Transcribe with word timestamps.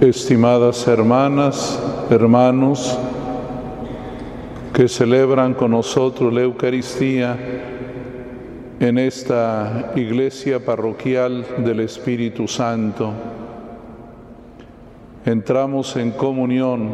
estimadas 0.00 0.86
hermanas, 0.86 1.82
hermanos, 2.08 2.96
que 4.72 4.86
celebran 4.86 5.54
con 5.54 5.72
nosotros 5.72 6.32
la 6.32 6.42
Eucaristía 6.42 7.36
en 8.78 8.96
esta 8.96 9.90
iglesia 9.96 10.64
parroquial 10.64 11.44
del 11.64 11.80
Espíritu 11.80 12.46
Santo. 12.46 13.12
Entramos 15.24 15.96
en 15.96 16.12
comunión 16.12 16.90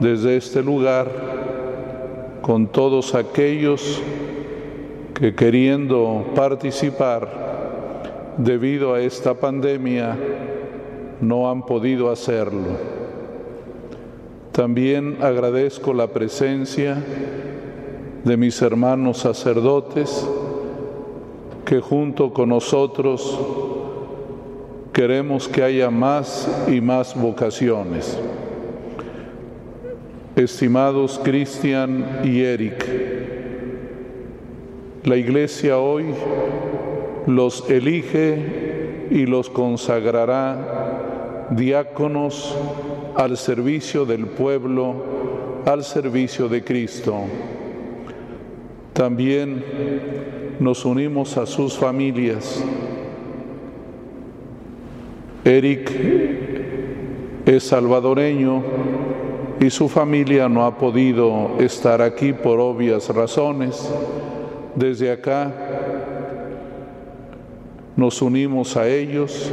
desde 0.00 0.38
este 0.38 0.62
lugar 0.62 1.10
con 2.40 2.68
todos 2.68 3.14
aquellos 3.14 4.00
que 5.12 5.34
queriendo 5.34 6.24
participar 6.34 8.34
debido 8.38 8.94
a 8.94 9.00
esta 9.00 9.34
pandemia 9.34 10.16
no 11.28 11.50
han 11.50 11.64
podido 11.64 12.10
hacerlo. 12.10 12.78
También 14.52 15.18
agradezco 15.20 15.92
la 15.92 16.08
presencia 16.08 16.96
de 18.24 18.36
mis 18.36 18.60
hermanos 18.62 19.18
sacerdotes 19.18 20.26
que 21.64 21.80
junto 21.80 22.32
con 22.32 22.50
nosotros 22.50 23.38
queremos 24.92 25.48
que 25.48 25.62
haya 25.62 25.90
más 25.90 26.48
y 26.68 26.80
más 26.80 27.20
vocaciones. 27.20 28.18
Estimados 30.36 31.20
Cristian 31.22 32.20
y 32.24 32.42
Eric, 32.42 32.86
la 35.04 35.16
Iglesia 35.16 35.78
hoy 35.78 36.06
los 37.26 37.68
elige 37.70 39.06
y 39.10 39.26
los 39.26 39.50
consagrará 39.50 41.03
diáconos 41.50 42.56
al 43.16 43.36
servicio 43.36 44.04
del 44.04 44.26
pueblo, 44.26 44.94
al 45.66 45.84
servicio 45.84 46.48
de 46.48 46.64
Cristo. 46.64 47.14
También 48.92 49.64
nos 50.60 50.84
unimos 50.84 51.36
a 51.36 51.46
sus 51.46 51.76
familias. 51.76 52.64
Eric 55.44 55.90
es 57.44 57.64
salvadoreño 57.64 58.62
y 59.60 59.70
su 59.70 59.88
familia 59.88 60.48
no 60.48 60.64
ha 60.64 60.78
podido 60.78 61.58
estar 61.58 62.00
aquí 62.02 62.32
por 62.32 62.60
obvias 62.60 63.08
razones. 63.08 63.92
Desde 64.74 65.12
acá 65.12 65.52
nos 67.96 68.22
unimos 68.22 68.76
a 68.76 68.88
ellos 68.88 69.52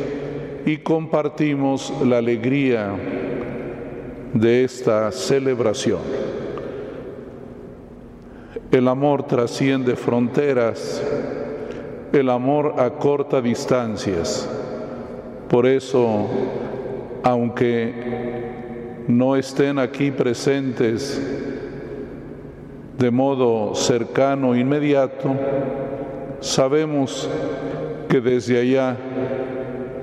y 0.66 0.78
compartimos 0.78 1.94
la 2.06 2.18
alegría 2.18 2.96
de 4.34 4.64
esta 4.64 5.12
celebración. 5.12 6.00
El 8.72 8.88
amor 8.88 9.24
trasciende 9.24 9.96
fronteras, 9.96 11.04
el 12.14 12.30
amor 12.30 12.76
acorta 12.78 13.42
distancias. 13.42 14.48
Por 15.50 15.66
eso, 15.66 16.28
aunque 17.24 17.94
no 19.08 19.36
estén 19.36 19.80
aquí 19.80 20.12
presentes 20.12 21.22
de 22.98 23.12
modo 23.12 23.76
cercano, 23.76 24.56
inmediato, 24.56 25.36
sabemos 26.40 27.30
que 28.08 28.22
desde 28.22 28.60
allá 28.60 28.96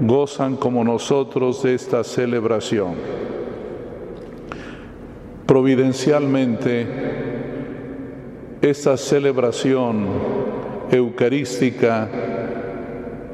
gozan 0.01 0.57
como 0.57 0.85
nosotros 0.85 1.63
de 1.63 1.75
esta 1.75 2.05
celebración. 2.05 2.95
Providencialmente, 5.47 6.87
esta 8.61 8.97
celebración 8.97 10.07
eucarística 10.91 12.09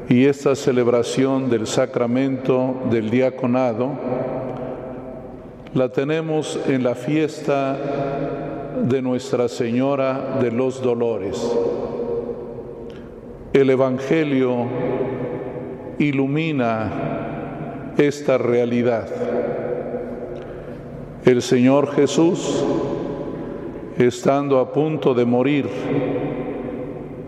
y 0.09 0.27
esta 0.27 0.55
celebración 0.55 1.51
del 1.51 1.67
sacramento 1.67 2.83
del 2.91 3.11
diaconado 3.11 3.93
la 5.73 5.89
tenemos 5.89 6.59
en 6.69 6.85
la 6.85 6.95
fiesta 6.95 7.77
de 8.83 9.03
Nuestra 9.03 9.49
Señora 9.49 10.39
de 10.41 10.53
los 10.53 10.83
Dolores 10.83 11.41
el 13.55 13.71
Evangelio 13.71 14.67
ilumina 15.99 17.93
esta 17.97 18.39
realidad. 18.39 19.09
El 21.25 21.43
Señor 21.43 21.93
Jesús, 21.93 22.65
estando 23.99 24.59
a 24.59 24.73
punto 24.73 25.15
de 25.15 25.25
morir 25.25 25.69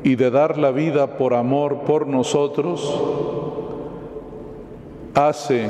y 0.03 0.16
de 0.16 0.31
dar 0.31 0.59
la 0.59 0.71
vida 0.71 1.16
por 1.16 1.34
amor 1.34 1.82
por 1.87 2.06
nosotros, 2.06 3.03
hace 5.15 5.66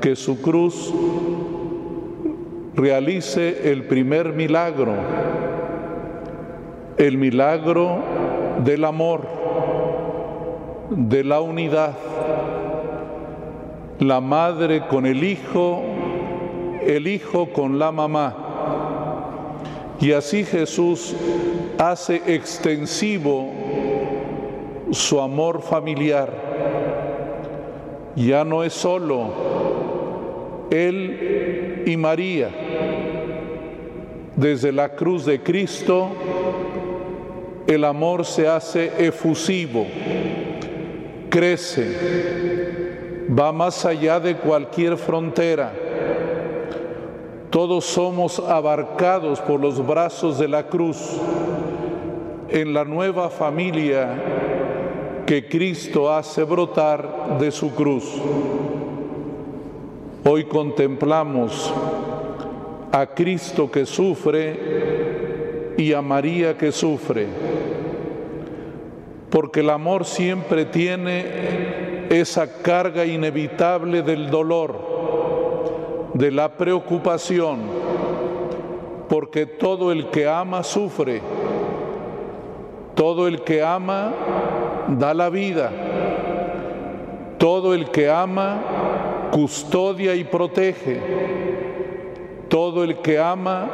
que 0.00 0.14
su 0.14 0.42
cruz 0.42 0.92
realice 2.74 3.72
el 3.72 3.84
primer 3.84 4.34
milagro, 4.34 4.92
el 6.98 7.16
milagro 7.16 8.02
del 8.62 8.84
amor 8.84 9.35
de 10.90 11.24
la 11.24 11.40
unidad, 11.40 11.94
la 13.98 14.20
madre 14.20 14.86
con 14.88 15.06
el 15.06 15.24
hijo, 15.24 15.82
el 16.84 17.06
hijo 17.06 17.52
con 17.52 17.78
la 17.78 17.90
mamá. 17.92 18.36
Y 20.00 20.12
así 20.12 20.44
Jesús 20.44 21.14
hace 21.78 22.22
extensivo 22.26 23.50
su 24.90 25.20
amor 25.20 25.62
familiar. 25.62 26.32
Ya 28.14 28.44
no 28.44 28.62
es 28.62 28.72
solo 28.72 29.30
Él 30.70 31.82
y 31.86 31.96
María. 31.96 32.50
Desde 34.36 34.70
la 34.70 34.90
cruz 34.94 35.24
de 35.24 35.42
Cristo, 35.42 36.10
el 37.66 37.84
amor 37.84 38.26
se 38.26 38.46
hace 38.46 38.92
efusivo 38.98 39.86
crece, 41.28 43.26
va 43.28 43.52
más 43.52 43.84
allá 43.84 44.20
de 44.20 44.36
cualquier 44.36 44.96
frontera. 44.96 45.72
Todos 47.50 47.84
somos 47.84 48.38
abarcados 48.38 49.40
por 49.40 49.60
los 49.60 49.84
brazos 49.86 50.38
de 50.38 50.48
la 50.48 50.66
cruz 50.66 51.18
en 52.48 52.74
la 52.74 52.84
nueva 52.84 53.30
familia 53.30 54.08
que 55.26 55.48
Cristo 55.48 56.12
hace 56.12 56.42
brotar 56.44 57.38
de 57.38 57.50
su 57.50 57.74
cruz. 57.74 58.04
Hoy 60.24 60.44
contemplamos 60.44 61.72
a 62.92 63.06
Cristo 63.06 63.70
que 63.70 63.86
sufre 63.86 65.74
y 65.76 65.92
a 65.92 66.02
María 66.02 66.56
que 66.56 66.72
sufre 66.72 67.26
porque 69.30 69.60
el 69.60 69.70
amor 69.70 70.04
siempre 70.04 70.64
tiene 70.64 72.06
esa 72.10 72.62
carga 72.62 73.04
inevitable 73.04 74.02
del 74.02 74.30
dolor, 74.30 76.10
de 76.14 76.30
la 76.30 76.56
preocupación, 76.56 77.60
porque 79.08 79.46
todo 79.46 79.92
el 79.92 80.08
que 80.10 80.28
ama 80.28 80.62
sufre, 80.62 81.20
todo 82.94 83.26
el 83.26 83.42
que 83.42 83.62
ama 83.62 84.12
da 84.88 85.12
la 85.12 85.28
vida, 85.28 85.70
todo 87.38 87.74
el 87.74 87.90
que 87.90 88.08
ama 88.08 89.28
custodia 89.32 90.14
y 90.14 90.24
protege, 90.24 91.00
todo 92.48 92.84
el 92.84 92.98
que 92.98 93.18
ama 93.18 93.68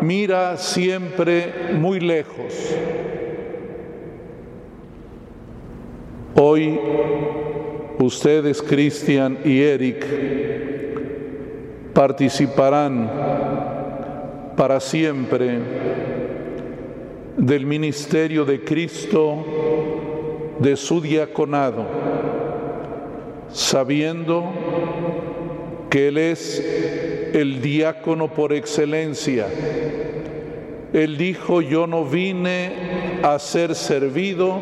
mira 0.00 0.56
siempre 0.56 1.72
muy 1.72 1.98
lejos. 1.98 2.74
Hoy 6.36 6.80
ustedes, 8.00 8.60
Cristian 8.60 9.38
y 9.44 9.60
Eric, 9.60 10.04
participarán 11.92 13.08
para 14.56 14.80
siempre 14.80 15.60
del 17.36 17.66
ministerio 17.66 18.44
de 18.44 18.64
Cristo, 18.64 19.44
de 20.58 20.76
su 20.76 21.00
diaconado, 21.00 21.86
sabiendo 23.52 24.52
que 25.88 26.08
Él 26.08 26.18
es 26.18 27.30
el 27.32 27.62
diácono 27.62 28.32
por 28.32 28.52
excelencia. 28.52 29.46
Él 30.92 31.16
dijo, 31.16 31.60
yo 31.60 31.86
no 31.86 32.04
vine 32.04 33.20
a 33.22 33.38
ser 33.38 33.74
servido, 33.74 34.60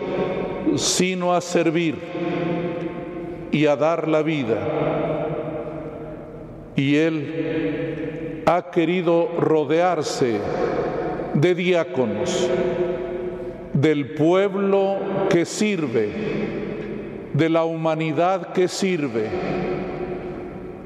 sino 0.76 1.34
a 1.34 1.40
servir 1.40 1.96
y 3.50 3.66
a 3.66 3.76
dar 3.76 4.08
la 4.08 4.22
vida. 4.22 4.58
y 6.74 6.96
Él 6.96 8.42
ha 8.46 8.70
querido 8.70 9.28
rodearse 9.38 10.40
de 11.34 11.54
diáconos, 11.54 12.48
del 13.72 14.14
pueblo 14.14 14.96
que 15.28 15.44
sirve, 15.44 16.10
de 17.32 17.48
la 17.48 17.64
humanidad 17.64 18.52
que 18.52 18.68
sirve, 18.68 19.28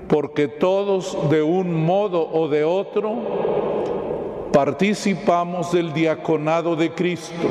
porque 0.08 0.48
todos 0.48 1.30
de 1.30 1.42
un 1.42 1.84
modo 1.84 2.28
o 2.30 2.48
de 2.48 2.64
otro 2.64 4.50
participamos 4.52 5.72
del 5.72 5.92
diaconado 5.92 6.76
de 6.76 6.90
Cristo. 6.92 7.48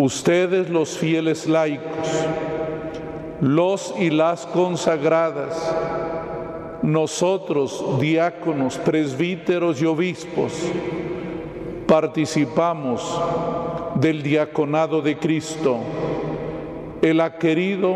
Ustedes 0.00 0.70
los 0.70 0.96
fieles 0.96 1.46
laicos, 1.46 2.08
los 3.42 3.94
y 3.98 4.08
las 4.08 4.46
consagradas, 4.46 5.76
nosotros 6.80 8.00
diáconos, 8.00 8.78
presbíteros 8.78 9.82
y 9.82 9.84
obispos, 9.84 10.54
participamos 11.86 13.20
del 13.96 14.22
diaconado 14.22 15.02
de 15.02 15.18
Cristo. 15.18 15.76
Él 17.02 17.20
ha 17.20 17.36
querido 17.36 17.94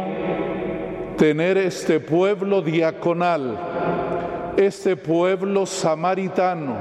tener 1.16 1.56
este 1.56 2.00
pueblo 2.00 2.60
diaconal, 2.60 3.58
este 4.58 4.94
pueblo 4.94 5.64
samaritano, 5.64 6.76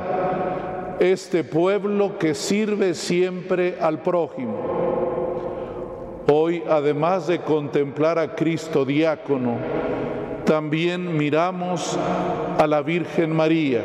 este 0.99 1.45
pueblo 1.45 2.17
que 2.17 2.35
sirve 2.35 2.93
siempre 2.93 3.77
al 3.79 4.01
prójimo. 4.01 4.82
Hoy, 6.27 6.63
además 6.69 7.27
de 7.27 7.39
contemplar 7.39 8.17
a 8.17 8.33
Cristo 8.33 8.85
diácono, 8.85 9.57
también 10.45 11.17
miramos 11.17 11.97
a 12.57 12.65
la 12.65 12.81
Virgen 12.81 13.35
María, 13.35 13.83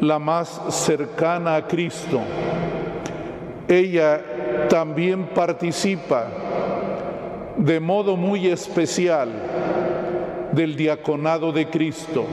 la 0.00 0.18
más 0.18 0.60
cercana 0.70 1.54
a 1.54 1.66
Cristo. 1.68 2.20
Ella 3.68 4.20
también 4.68 5.26
participa 5.26 6.26
de 7.56 7.78
modo 7.78 8.16
muy 8.16 8.48
especial 8.48 9.28
del 10.50 10.74
diaconado 10.74 11.52
de 11.52 11.66
Cristo. 11.66 12.24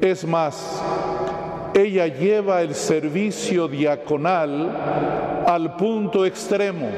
Es 0.00 0.26
más, 0.26 0.82
ella 1.72 2.08
lleva 2.08 2.62
el 2.62 2.74
servicio 2.74 3.68
diaconal 3.68 5.23
al 5.46 5.76
punto 5.76 6.24
extremo, 6.24 6.88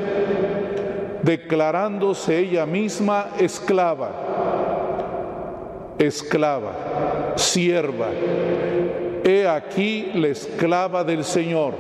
declarándose 1.23 2.39
ella 2.39 2.67
misma 2.67 3.29
esclava, 3.39 4.11
esclava, 5.99 7.35
sierva. 7.37 8.09
He 9.25 9.47
aquí 9.47 10.13
la 10.15 10.29
esclava 10.29 11.03
del 11.03 11.25
Señor. 11.25 11.75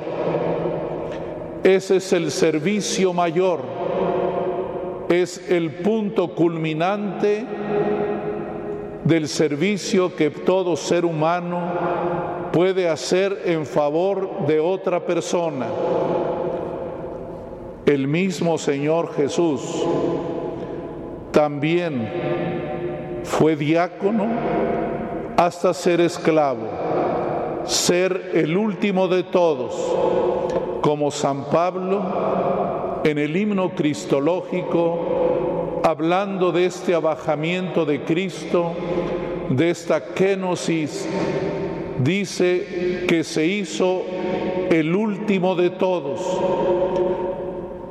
Ese 1.62 1.96
es 1.96 2.12
el 2.12 2.30
servicio 2.30 3.12
mayor, 3.12 3.60
es 5.08 5.50
el 5.50 5.70
punto 5.70 6.34
culminante 6.34 7.44
del 9.04 9.28
servicio 9.28 10.14
que 10.16 10.30
todo 10.30 10.76
ser 10.76 11.04
humano 11.04 12.50
puede 12.52 12.88
hacer 12.88 13.42
en 13.44 13.66
favor 13.66 14.46
de 14.46 14.58
otra 14.58 15.04
persona. 15.04 15.66
El 17.86 18.08
mismo 18.08 18.58
Señor 18.58 19.14
Jesús 19.14 19.60
también 21.30 22.10
fue 23.22 23.54
diácono 23.54 24.26
hasta 25.36 25.72
ser 25.72 26.00
esclavo, 26.00 26.66
ser 27.64 28.32
el 28.34 28.56
último 28.56 29.06
de 29.06 29.22
todos, 29.22 29.72
como 30.82 31.12
San 31.12 31.44
Pablo 31.44 32.02
en 33.04 33.18
el 33.18 33.36
himno 33.36 33.70
cristológico, 33.70 35.80
hablando 35.84 36.50
de 36.50 36.66
este 36.66 36.92
abajamiento 36.92 37.84
de 37.84 38.02
Cristo, 38.02 38.72
de 39.48 39.70
esta 39.70 40.06
kenosis, 40.06 41.08
dice 42.00 43.04
que 43.06 43.22
se 43.22 43.46
hizo 43.46 44.02
el 44.70 44.92
último 44.92 45.54
de 45.54 45.70
todos 45.70 46.20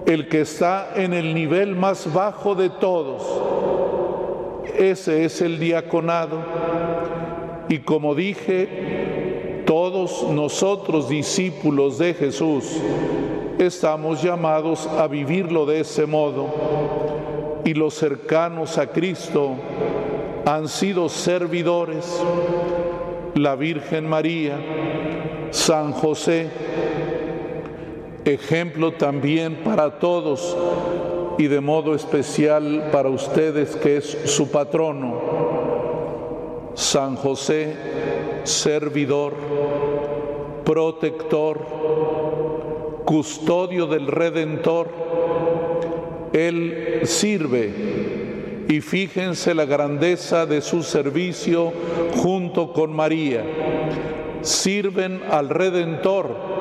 el 0.05 0.27
que 0.27 0.41
está 0.41 0.91
en 0.95 1.13
el 1.13 1.33
nivel 1.33 1.75
más 1.75 2.11
bajo 2.13 2.55
de 2.55 2.69
todos. 2.69 3.23
Ese 4.77 5.25
es 5.25 5.41
el 5.41 5.59
diaconado. 5.59 6.39
Y 7.69 7.79
como 7.79 8.13
dije, 8.13 9.63
todos 9.65 10.29
nosotros 10.29 11.09
discípulos 11.09 11.97
de 11.97 12.13
Jesús 12.13 12.79
estamos 13.57 14.21
llamados 14.21 14.87
a 14.87 15.07
vivirlo 15.07 15.65
de 15.65 15.79
ese 15.79 16.05
modo. 16.05 16.47
Y 17.63 17.73
los 17.73 17.95
cercanos 17.95 18.77
a 18.77 18.87
Cristo 18.87 19.55
han 20.45 20.67
sido 20.67 21.09
servidores, 21.09 22.21
la 23.33 23.55
Virgen 23.55 24.07
María, 24.07 24.59
San 25.49 25.91
José, 25.93 26.49
ejemplo 28.25 28.93
también 28.93 29.63
para 29.63 29.99
todos 29.99 30.57
y 31.37 31.47
de 31.47 31.61
modo 31.61 31.95
especial 31.95 32.89
para 32.91 33.09
ustedes 33.09 33.75
que 33.75 33.97
es 33.97 34.17
su 34.25 34.49
patrono. 34.49 35.35
San 36.73 37.15
José, 37.15 37.75
servidor, 38.43 39.33
protector, 40.65 41.59
custodio 43.05 43.85
del 43.85 44.07
Redentor, 44.07 44.89
Él 46.33 47.01
sirve 47.03 48.65
y 48.67 48.81
fíjense 48.81 49.53
la 49.53 49.65
grandeza 49.65 50.45
de 50.45 50.61
su 50.61 50.83
servicio 50.83 51.71
junto 52.17 52.73
con 52.73 52.93
María. 52.93 53.43
Sirven 54.41 55.21
al 55.29 55.49
Redentor 55.49 56.54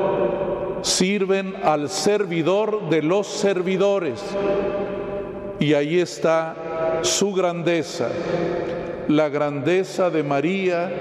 sirven 0.84 1.54
al 1.64 1.88
servidor 1.88 2.90
de 2.90 3.02
los 3.02 3.26
servidores. 3.26 4.22
Y 5.58 5.72
ahí 5.72 5.98
está 5.98 7.00
su 7.00 7.32
grandeza, 7.32 8.08
la 9.08 9.30
grandeza 9.30 10.10
de 10.10 10.22
María, 10.22 10.92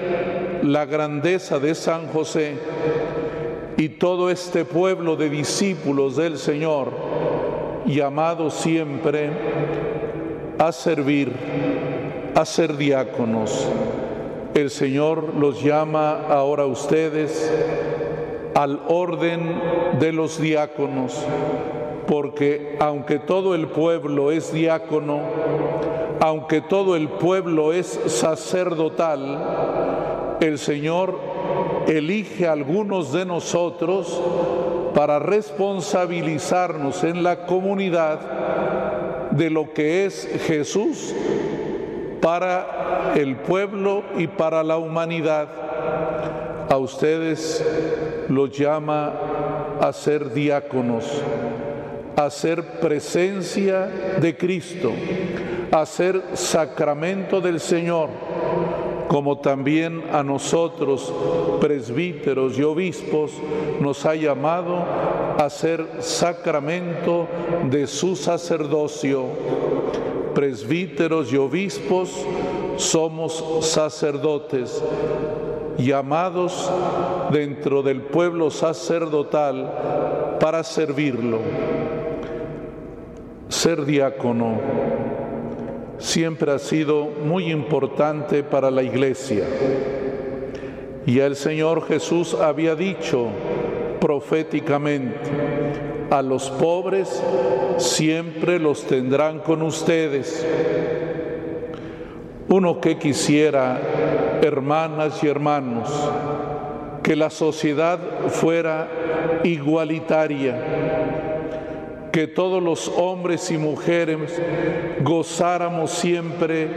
la 0.62 0.86
grandeza 0.86 1.58
de 1.58 1.74
San 1.74 2.08
José 2.08 2.54
y 3.76 3.90
todo 3.90 4.30
este 4.30 4.64
pueblo 4.64 5.16
de 5.16 5.28
discípulos 5.28 6.16
del 6.16 6.38
Señor, 6.38 6.90
llamados 7.84 8.54
siempre 8.54 9.30
a 10.58 10.72
servir, 10.72 11.30
a 12.34 12.44
ser 12.46 12.78
diáconos. 12.78 13.68
El 14.54 14.70
Señor 14.70 15.34
los 15.34 15.62
llama 15.62 16.22
ahora 16.30 16.62
a 16.62 16.66
ustedes 16.66 17.52
al 18.54 18.80
orden 18.88 19.60
de 19.98 20.12
los 20.12 20.40
diáconos, 20.40 21.24
porque 22.06 22.76
aunque 22.80 23.18
todo 23.18 23.54
el 23.54 23.68
pueblo 23.68 24.30
es 24.30 24.52
diácono, 24.52 25.20
aunque 26.20 26.60
todo 26.60 26.96
el 26.96 27.08
pueblo 27.08 27.72
es 27.72 28.00
sacerdotal, 28.06 30.36
el 30.40 30.58
Señor 30.58 31.18
elige 31.86 32.46
a 32.46 32.52
algunos 32.52 33.12
de 33.12 33.26
nosotros 33.26 34.20
para 34.94 35.18
responsabilizarnos 35.18 37.04
en 37.04 37.22
la 37.22 37.46
comunidad 37.46 39.30
de 39.32 39.50
lo 39.50 39.72
que 39.72 40.06
es 40.06 40.28
Jesús 40.46 41.14
para 42.20 43.12
el 43.16 43.36
pueblo 43.36 44.04
y 44.16 44.28
para 44.28 44.62
la 44.62 44.78
humanidad. 44.78 45.48
A 46.70 46.78
ustedes 46.78 47.62
los 48.28 48.56
llama 48.56 49.12
a 49.80 49.92
ser 49.92 50.32
diáconos, 50.32 51.04
a 52.16 52.30
ser 52.30 52.80
presencia 52.80 53.86
de 54.20 54.36
Cristo, 54.36 54.92
a 55.70 55.84
ser 55.86 56.22
sacramento 56.34 57.40
del 57.40 57.60
Señor, 57.60 58.08
como 59.08 59.38
también 59.38 60.04
a 60.12 60.22
nosotros, 60.22 61.12
presbíteros 61.60 62.58
y 62.58 62.62
obispos, 62.62 63.32
nos 63.80 64.06
ha 64.06 64.14
llamado 64.14 64.84
a 65.38 65.50
ser 65.50 65.86
sacramento 66.00 67.26
de 67.70 67.86
su 67.86 68.16
sacerdocio. 68.16 69.24
Presbíteros 70.34 71.32
y 71.32 71.36
obispos 71.36 72.10
somos 72.76 73.44
sacerdotes 73.60 74.82
llamados 75.78 76.70
dentro 77.30 77.82
del 77.82 78.02
pueblo 78.02 78.50
sacerdotal 78.50 80.36
para 80.40 80.62
servirlo. 80.62 81.40
Ser 83.48 83.84
diácono 83.84 84.58
siempre 85.98 86.52
ha 86.52 86.58
sido 86.58 87.06
muy 87.24 87.50
importante 87.50 88.42
para 88.42 88.70
la 88.70 88.82
iglesia. 88.82 89.44
Y 91.06 91.18
el 91.18 91.36
Señor 91.36 91.86
Jesús 91.86 92.34
había 92.34 92.74
dicho 92.74 93.28
proféticamente, 94.00 95.18
a 96.10 96.22
los 96.22 96.50
pobres 96.50 97.22
siempre 97.78 98.58
los 98.58 98.84
tendrán 98.84 99.40
con 99.40 99.62
ustedes. 99.62 100.46
Uno 102.48 102.80
que 102.80 102.98
quisiera, 102.98 103.80
hermanas 104.42 105.22
y 105.22 105.28
hermanos, 105.28 105.88
que 107.02 107.16
la 107.16 107.30
sociedad 107.30 107.98
fuera 108.28 108.88
igualitaria, 109.44 110.56
que 112.10 112.26
todos 112.26 112.62
los 112.62 112.88
hombres 112.96 113.50
y 113.50 113.58
mujeres 113.58 114.40
gozáramos 115.02 115.90
siempre 115.90 116.68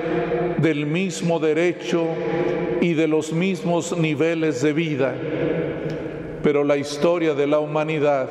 del 0.58 0.86
mismo 0.86 1.40
derecho 1.40 2.06
y 2.82 2.94
de 2.94 3.08
los 3.08 3.32
mismos 3.32 3.98
niveles 3.98 4.62
de 4.62 4.74
vida. 4.74 5.16
Pero 6.44 6.64
la 6.64 6.78
historia 6.78 7.34
de 7.34 7.48
la 7.48 7.60
humanidad 7.60 8.30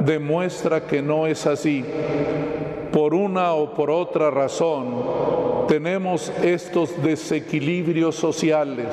demuestra 0.00 0.86
que 0.86 1.02
no 1.02 1.26
es 1.26 1.46
así. 1.46 1.84
Por 2.92 3.14
una 3.14 3.52
o 3.52 3.74
por 3.74 3.90
otra 3.90 4.30
razón 4.30 5.37
tenemos 5.68 6.32
estos 6.42 7.00
desequilibrios 7.02 8.16
sociales. 8.16 8.86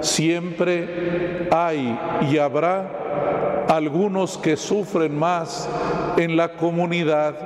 Siempre 0.00 1.48
hay 1.50 1.96
y 2.30 2.38
habrá 2.38 3.66
algunos 3.68 4.38
que 4.38 4.56
sufren 4.56 5.16
más 5.16 5.68
en 6.16 6.36
la 6.36 6.52
comunidad, 6.54 7.36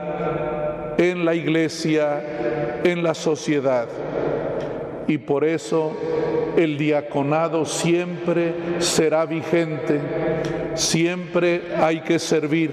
en 0.97 1.25
la 1.25 1.35
iglesia, 1.35 2.81
en 2.85 3.03
la 3.03 3.15
sociedad. 3.15 3.89
Y 5.09 5.19
por 5.19 5.45
eso 5.45 5.93
el 6.57 6.79
diaconado 6.79 7.65
siempre 7.65 8.55
será 8.79 9.27
vigente, 9.27 10.01
siempre 10.75 11.63
hay 11.77 12.01
que 12.01 12.19
servir, 12.19 12.71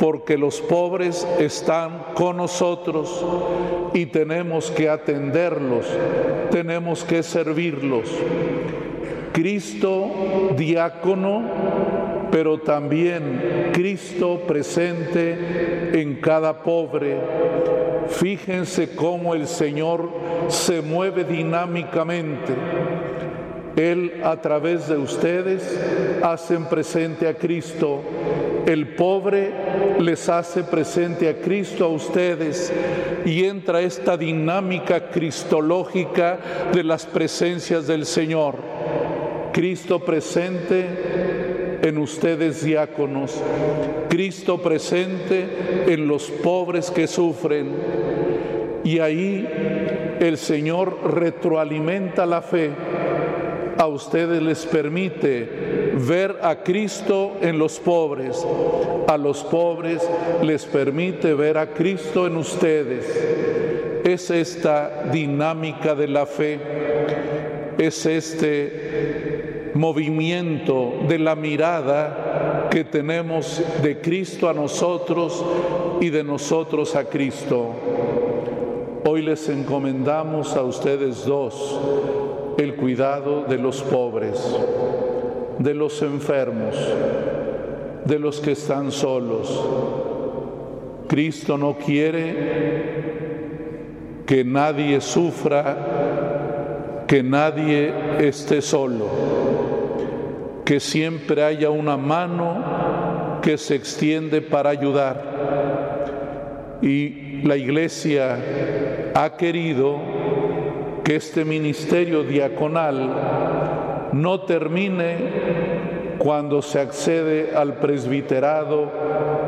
porque 0.00 0.38
los 0.38 0.62
pobres 0.62 1.28
están 1.38 2.06
con 2.14 2.38
nosotros 2.38 3.22
y 3.92 4.06
tenemos 4.06 4.70
que 4.70 4.88
atenderlos, 4.88 5.84
tenemos 6.50 7.04
que 7.04 7.22
servirlos. 7.22 8.08
Cristo 9.34 10.10
diácono, 10.56 11.42
pero 12.30 12.60
también 12.60 13.70
Cristo 13.74 14.40
presente 14.46 16.00
en 16.00 16.14
cada 16.16 16.62
pobre. 16.62 17.18
Fíjense 18.08 18.94
cómo 18.96 19.34
el 19.34 19.46
Señor 19.46 20.08
se 20.48 20.80
mueve 20.80 21.24
dinámicamente. 21.24 22.54
Él 23.76 24.22
a 24.24 24.40
través 24.40 24.88
de 24.88 24.96
ustedes 24.96 25.78
hacen 26.22 26.64
presente 26.64 27.28
a 27.28 27.34
Cristo. 27.34 28.00
El 28.66 28.88
pobre 28.88 29.50
les 29.98 30.28
hace 30.28 30.64
presente 30.64 31.28
a 31.28 31.40
Cristo 31.40 31.84
a 31.84 31.88
ustedes 31.88 32.72
y 33.24 33.44
entra 33.44 33.80
esta 33.80 34.16
dinámica 34.16 35.10
cristológica 35.10 36.38
de 36.72 36.84
las 36.84 37.06
presencias 37.06 37.86
del 37.86 38.06
Señor. 38.06 38.56
Cristo 39.52 40.00
presente 40.00 40.86
en 41.82 41.98
ustedes 41.98 42.64
diáconos, 42.64 43.42
Cristo 44.08 44.60
presente 44.60 45.46
en 45.86 46.06
los 46.06 46.30
pobres 46.30 46.90
que 46.90 47.06
sufren. 47.06 47.70
Y 48.84 48.98
ahí 48.98 49.48
el 50.20 50.36
Señor 50.36 50.98
retroalimenta 51.14 52.26
la 52.26 52.42
fe. 52.42 52.70
A 53.78 53.86
ustedes 53.86 54.42
les 54.42 54.66
permite 54.66 55.79
ver 56.06 56.38
a 56.42 56.56
Cristo 56.56 57.36
en 57.40 57.58
los 57.58 57.78
pobres. 57.78 58.46
A 59.06 59.16
los 59.16 59.42
pobres 59.44 60.02
les 60.42 60.64
permite 60.64 61.34
ver 61.34 61.58
a 61.58 61.66
Cristo 61.68 62.26
en 62.26 62.36
ustedes. 62.36 63.06
Es 64.04 64.30
esta 64.30 65.04
dinámica 65.10 65.94
de 65.94 66.08
la 66.08 66.26
fe. 66.26 66.58
Es 67.78 68.06
este 68.06 69.70
movimiento 69.74 70.94
de 71.08 71.18
la 71.18 71.34
mirada 71.34 72.68
que 72.70 72.84
tenemos 72.84 73.62
de 73.82 74.00
Cristo 74.00 74.48
a 74.48 74.54
nosotros 74.54 75.44
y 76.00 76.10
de 76.10 76.24
nosotros 76.24 76.94
a 76.96 77.04
Cristo. 77.04 77.70
Hoy 79.04 79.22
les 79.22 79.48
encomendamos 79.48 80.54
a 80.56 80.62
ustedes 80.62 81.24
dos 81.24 81.80
el 82.58 82.76
cuidado 82.76 83.44
de 83.44 83.56
los 83.56 83.82
pobres, 83.82 84.56
de 85.60 85.74
los 85.74 86.02
enfermos, 86.02 86.74
de 88.04 88.18
los 88.18 88.40
que 88.40 88.50
están 88.52 88.90
solos. 88.90 89.62
Cristo 91.06 91.58
no 91.58 91.76
quiere 91.76 93.04
que 94.26 94.42
nadie 94.42 95.02
sufra, 95.02 97.04
que 97.06 97.22
nadie 97.22 97.92
esté 98.20 98.62
solo, 98.62 99.04
que 100.64 100.80
siempre 100.80 101.44
haya 101.44 101.68
una 101.68 101.98
mano 101.98 103.40
que 103.42 103.58
se 103.58 103.74
extiende 103.74 104.40
para 104.40 104.70
ayudar. 104.70 105.28
Y 106.80 107.42
la 107.42 107.58
iglesia 107.58 108.38
ha 109.14 109.36
querido 109.36 109.98
que 111.04 111.16
este 111.16 111.44
ministerio 111.44 112.22
diaconal 112.22 113.39
no 114.12 114.40
termine 114.40 115.16
cuando 116.18 116.62
se 116.62 116.80
accede 116.80 117.52
al 117.54 117.74
presbiterado 117.74 118.90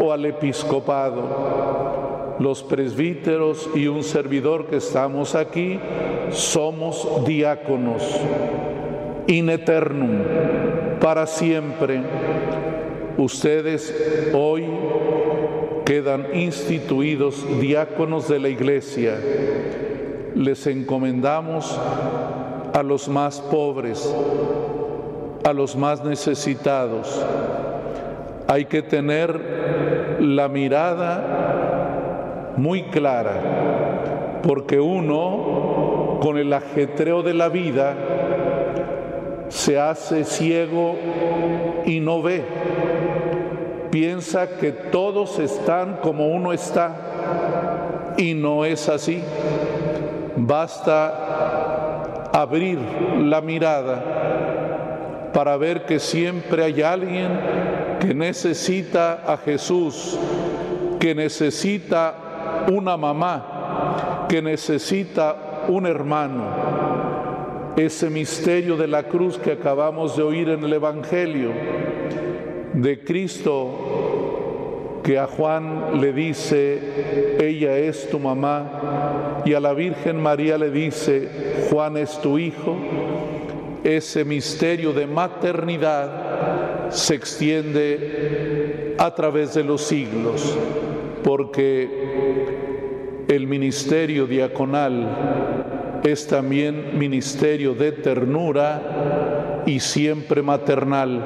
o 0.01 0.13
al 0.13 0.25
episcopado. 0.25 2.37
Los 2.39 2.63
presbíteros 2.63 3.69
y 3.75 3.89
un 3.89 4.03
servidor 4.03 4.67
que 4.67 4.77
estamos 4.77 5.35
aquí 5.35 5.79
somos 6.31 7.27
diáconos, 7.27 8.03
in 9.27 9.51
eternum, 9.51 10.23
para 10.99 11.27
siempre. 11.27 12.01
Ustedes 13.19 14.33
hoy 14.33 14.65
quedan 15.85 16.35
instituidos 16.35 17.45
diáconos 17.61 18.29
de 18.29 18.39
la 18.39 18.49
iglesia. 18.49 19.19
Les 20.35 20.67
encomendamos 20.67 21.79
a 22.73 22.83
los 22.83 23.09
más 23.09 23.41
pobres, 23.41 24.15
a 25.45 25.53
los 25.53 25.77
más 25.77 26.05
necesitados. 26.05 27.25
Hay 28.47 28.67
que 28.67 28.83
tener 28.83 30.19
la 30.21 30.49
mirada 30.49 32.53
muy 32.57 32.85
clara, 32.85 34.41
porque 34.43 34.81
uno, 34.81 36.19
con 36.21 36.39
el 36.39 36.53
ajetreo 36.53 37.23
de 37.23 37.35
la 37.35 37.49
vida, 37.49 37.95
se 39.49 39.79
hace 39.79 40.25
ciego 40.25 40.97
y 41.85 42.01
no 42.01 42.23
ve 42.23 42.45
piensa 43.93 44.49
que 44.49 44.73
todos 44.73 45.39
están 45.39 45.99
como 45.99 46.29
uno 46.29 46.55
está 46.55 48.15
y 48.17 48.33
no 48.33 48.65
es 48.65 48.89
así. 48.89 49.23
Basta 50.35 51.92
abrir 52.33 52.79
la 53.19 53.41
mirada 53.41 55.31
para 55.33 55.57
ver 55.57 55.85
que 55.85 55.99
siempre 55.99 56.65
hay 56.65 56.83
alguien 56.83 57.31
que 58.01 58.15
necesita 58.15 59.23
a 59.27 59.37
Jesús, 59.37 60.19
que 60.99 61.15
necesita 61.15 62.15
una 62.71 62.97
mamá, 62.97 64.27
que 64.29 64.43
necesita 64.43 65.65
un 65.69 65.87
hermano. 65.87 66.45
Ese 67.77 68.11
misterio 68.11 68.77
de 68.77 68.87
la 68.87 69.05
cruz 69.05 69.39
que 69.39 69.53
acabamos 69.53 70.17
de 70.17 70.23
oír 70.23 70.51
en 70.51 70.65
el 70.65 70.73
Evangelio 70.75 71.53
de 72.75 73.03
Cristo 73.05 73.92
que 75.03 75.19
a 75.19 75.27
Juan 75.27 76.01
le 76.01 76.13
dice, 76.13 77.37
ella 77.41 77.77
es 77.77 78.09
tu 78.09 78.19
mamá, 78.21 79.43
y 79.45 79.55
a 79.55 79.61
la 79.61 79.73
Virgen 79.73 80.23
María 80.23 80.57
le 80.59 80.71
dice, 80.71 81.29
Juan 81.71 81.97
es 81.97 82.21
tu 82.21 82.39
hijo, 82.39 82.77
ese 83.83 84.25
misterio 84.25 84.93
de 84.93 85.09
maternidad 85.09 86.91
se 86.91 87.15
extiende 87.15 88.95
a 88.99 89.13
través 89.15 89.55
de 89.55 89.65
los 89.65 89.83
siglos, 89.83 90.57
porque 91.25 91.89
el 93.29 93.47
ministerio 93.47 94.27
diaconal 94.27 96.01
es 96.05 96.27
también 96.27 96.99
ministerio 96.99 97.75
de 97.75 97.93
ternura 97.93 99.63
y 99.67 99.81
siempre 99.81 100.43
maternal. 100.43 101.25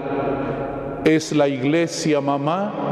Es 1.04 1.32
la 1.32 1.48
iglesia 1.48 2.20
mamá 2.20 2.85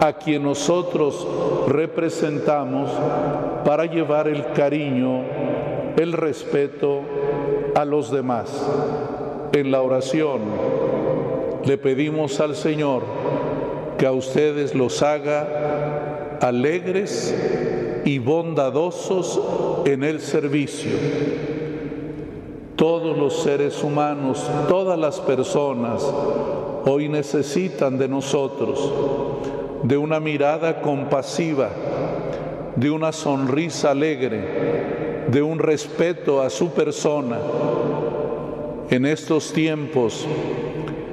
a 0.00 0.14
quien 0.14 0.42
nosotros 0.42 1.26
representamos 1.68 2.90
para 3.64 3.84
llevar 3.84 4.28
el 4.28 4.52
cariño, 4.52 5.22
el 5.96 6.12
respeto 6.12 7.02
a 7.74 7.84
los 7.84 8.10
demás. 8.10 8.50
En 9.52 9.70
la 9.70 9.82
oración 9.82 10.40
le 11.64 11.76
pedimos 11.76 12.40
al 12.40 12.56
Señor 12.56 13.02
que 13.98 14.06
a 14.06 14.12
ustedes 14.12 14.74
los 14.74 15.02
haga 15.02 16.38
alegres 16.40 17.34
y 18.04 18.18
bondadosos 18.18 19.40
en 19.84 20.04
el 20.04 20.20
servicio. 20.20 20.92
Todos 22.76 23.18
los 23.18 23.42
seres 23.42 23.84
humanos, 23.84 24.48
todas 24.68 24.98
las 24.98 25.20
personas 25.20 26.02
hoy 26.86 27.10
necesitan 27.10 27.98
de 27.98 28.08
nosotros, 28.08 28.90
de 29.82 29.96
una 29.96 30.20
mirada 30.20 30.80
compasiva, 30.80 31.70
de 32.76 32.90
una 32.90 33.12
sonrisa 33.12 33.90
alegre, 33.90 35.26
de 35.28 35.42
un 35.42 35.58
respeto 35.58 36.42
a 36.42 36.50
su 36.50 36.70
persona. 36.70 37.38
En 38.90 39.06
estos 39.06 39.52
tiempos 39.52 40.26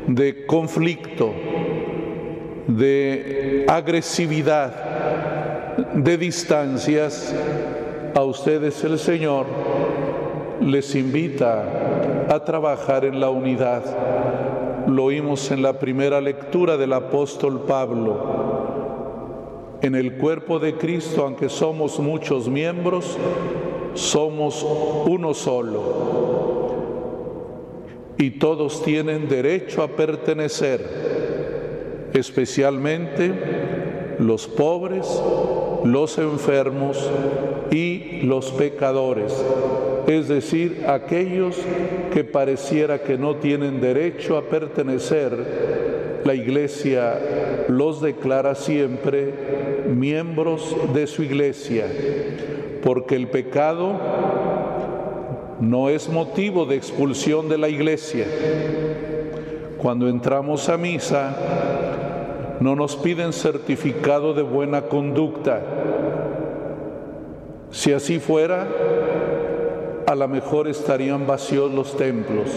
de 0.07 0.45
conflicto, 0.45 1.33
de 2.67 3.65
agresividad, 3.67 4.73
de 5.93 6.17
distancias, 6.17 7.35
a 8.15 8.23
ustedes 8.23 8.83
el 8.83 8.97
Señor 8.97 9.45
les 10.61 10.95
invita 10.95 12.25
a 12.29 12.43
trabajar 12.43 13.05
en 13.05 13.19
la 13.19 13.29
unidad. 13.29 13.83
Lo 14.87 15.05
oímos 15.05 15.51
en 15.51 15.61
la 15.61 15.73
primera 15.73 16.19
lectura 16.19 16.77
del 16.77 16.93
apóstol 16.93 17.65
Pablo. 17.67 18.46
En 19.81 19.95
el 19.95 20.13
cuerpo 20.13 20.59
de 20.59 20.75
Cristo, 20.75 21.23
aunque 21.23 21.49
somos 21.49 21.99
muchos 21.99 22.49
miembros, 22.49 23.17
somos 23.93 24.65
uno 25.07 25.33
solo. 25.33 26.17
Y 28.17 28.31
todos 28.31 28.83
tienen 28.83 29.29
derecho 29.29 29.83
a 29.83 29.89
pertenecer, 29.89 32.09
especialmente 32.13 33.31
los 34.19 34.47
pobres, 34.47 35.07
los 35.83 36.17
enfermos 36.17 37.07
y 37.69 38.21
los 38.23 38.49
pecadores, 38.51 39.33
es 40.07 40.29
decir, 40.29 40.85
aquellos 40.87 41.57
que 42.13 42.23
pareciera 42.23 43.03
que 43.03 43.17
no 43.17 43.35
tienen 43.35 43.81
derecho 43.81 44.37
a 44.37 44.43
pertenecer, 44.43 46.21
la 46.23 46.33
Iglesia 46.33 47.65
los 47.67 48.01
declara 48.01 48.55
siempre 48.55 49.33
miembros 49.87 50.75
de 50.93 51.07
su 51.07 51.23
Iglesia, 51.23 51.85
porque 52.83 53.15
el 53.15 53.27
pecado 53.29 53.95
no 55.59 55.89
es 55.89 56.09
motivo 56.09 56.65
de 56.65 56.75
expulsión 56.75 57.49
de 57.49 57.57
la 57.57 57.69
Iglesia. 57.69 58.25
Cuando 59.77 60.07
entramos 60.07 60.69
a 60.69 60.77
misa, 60.77 61.35
no 62.59 62.75
nos 62.75 62.95
piden 62.95 63.33
certificado 63.33 64.33
de 64.33 64.41
buena 64.41 64.83
conducta. 64.83 65.61
Si 67.71 67.93
así 67.93 68.19
fuera, 68.19 68.67
a 70.05 70.15
lo 70.15 70.27
mejor 70.27 70.67
estarían 70.67 71.27
vacíos 71.27 71.71
los 71.71 71.95
templos. 71.97 72.49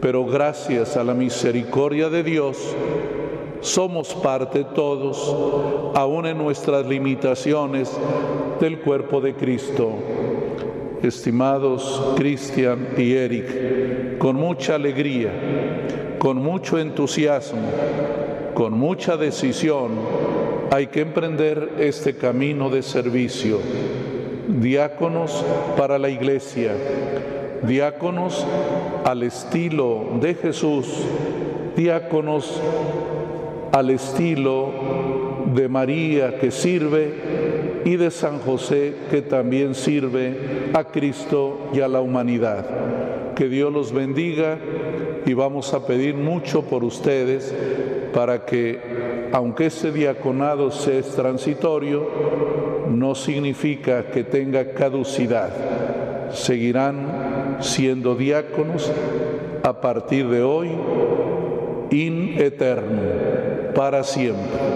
Pero 0.00 0.26
gracias 0.26 0.96
a 0.96 1.04
la 1.04 1.14
misericordia 1.14 2.10
de 2.10 2.22
Dios, 2.22 2.76
somos 3.60 4.14
parte 4.14 4.64
todos, 4.64 5.94
aún 5.94 6.26
en 6.26 6.38
nuestras 6.38 6.86
limitaciones, 6.86 7.90
del 8.60 8.80
cuerpo 8.80 9.20
de 9.20 9.34
Cristo. 9.34 9.92
Estimados 11.02 12.14
Cristian 12.16 12.88
y 12.96 13.12
Eric, 13.12 14.18
con 14.18 14.36
mucha 14.36 14.74
alegría, 14.74 15.30
con 16.18 16.38
mucho 16.38 16.78
entusiasmo, 16.78 17.60
con 18.54 18.72
mucha 18.72 19.16
decisión 19.16 19.90
hay 20.70 20.88
que 20.88 21.00
emprender 21.02 21.74
este 21.78 22.16
camino 22.16 22.70
de 22.70 22.82
servicio. 22.82 23.60
Diáconos 24.48 25.44
para 25.76 25.98
la 25.98 26.08
iglesia, 26.08 26.72
diáconos 27.62 28.46
al 29.04 29.22
estilo 29.22 30.06
de 30.20 30.34
Jesús, 30.34 30.86
diáconos 31.76 32.60
al 33.72 33.90
estilo 33.90 34.70
de 35.54 35.68
María 35.68 36.38
que 36.38 36.50
sirve 36.50 37.82
y 37.84 37.96
de 37.96 38.10
San 38.10 38.38
José 38.40 38.94
que 39.10 39.22
también 39.22 39.74
sirve 39.74 40.70
a 40.72 40.84
Cristo 40.84 41.70
y 41.72 41.80
a 41.80 41.88
la 41.88 42.00
humanidad. 42.00 43.34
Que 43.34 43.48
Dios 43.48 43.72
los 43.72 43.92
bendiga 43.92 44.58
y 45.24 45.34
vamos 45.34 45.74
a 45.74 45.86
pedir 45.86 46.14
mucho 46.14 46.62
por 46.62 46.84
ustedes 46.84 47.54
para 48.12 48.44
que, 48.46 49.28
aunque 49.32 49.66
ese 49.66 49.92
diaconado 49.92 50.70
sea 50.70 51.02
transitorio, 51.02 52.08
no 52.88 53.14
significa 53.14 54.06
que 54.10 54.24
tenga 54.24 54.72
caducidad. 54.72 55.50
Seguirán 56.32 57.58
siendo 57.60 58.14
diáconos 58.14 58.90
a 59.62 59.80
partir 59.80 60.28
de 60.28 60.42
hoy, 60.42 60.70
in 61.90 62.34
eterno, 62.38 63.02
para 63.76 64.02
siempre. 64.02 64.75